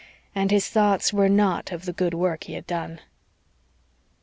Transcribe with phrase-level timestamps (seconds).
[0.33, 3.01] And his thoughts were not of the good work he had done.